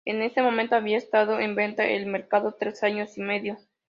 En 0.03 0.23
ese 0.23 0.41
momento 0.41 0.75
había 0.75 0.97
estado 0.97 1.39
en 1.39 1.53
venta 1.53 1.85
en 1.85 1.91
el 1.91 2.05
mercado 2.07 2.55
tres 2.57 2.81
años 2.81 3.19
y 3.19 3.21
medio. 3.21 3.57